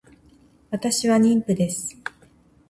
[0.71, 1.95] 私は妊婦です